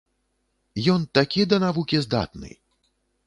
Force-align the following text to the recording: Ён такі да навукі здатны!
Ён 0.93 1.01
такі 1.17 1.41
да 1.53 1.57
навукі 1.65 2.01
здатны! 2.05 2.51